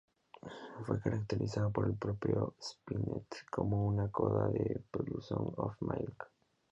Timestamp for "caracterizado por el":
0.99-1.93